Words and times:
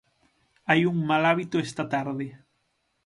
Hai 0.69 0.81
un 0.91 0.97
mal 1.09 1.23
hábito 1.29 1.55
esta 1.67 1.83
tarde. 1.93 2.27